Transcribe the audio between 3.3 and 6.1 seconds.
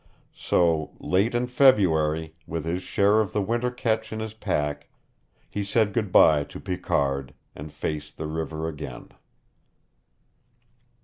the Winter catch in his pack, he said